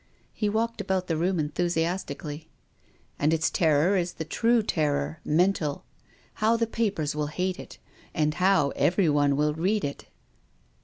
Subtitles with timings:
[0.33, 2.49] He walked about the room enthusiastically.
[3.19, 5.85] "And its terror is the true terror— mental.
[6.41, 7.77] How the papers will hate it,
[8.11, 10.07] and how every one will read it